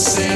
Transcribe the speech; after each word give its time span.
say 0.00 0.29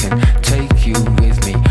can 0.00 0.18
take 0.40 0.86
you 0.86 0.94
with 0.94 1.44
me. 1.44 1.69